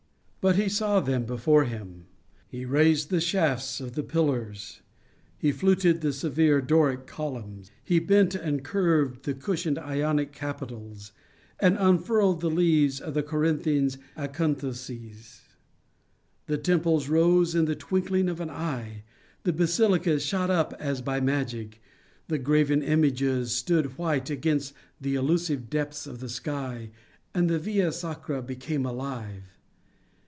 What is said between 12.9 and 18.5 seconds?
of the Corinthian acanthuses; the temples rose in the twinkling of an